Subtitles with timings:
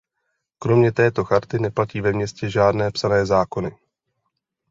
[0.59, 3.77] Kromě této charty neplatí ve městě žádné psané zákony.